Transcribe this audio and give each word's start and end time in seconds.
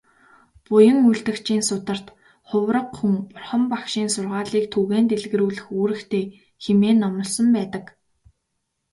Буян 0.65 0.99
үйлдэгчийн 1.09 1.61
сударт 1.69 2.07
"Хувраг 2.49 2.87
хүн 2.97 3.13
Бурхан 3.29 3.63
багшийн 3.71 4.09
сургаалыг 4.15 4.65
түгээн 4.73 5.05
дэлгэрүүлэх 5.09 5.65
үүрэгтэй" 5.77 6.23
хэмээн 6.63 6.97
номлосон 7.01 7.47
байдаг. 7.57 7.85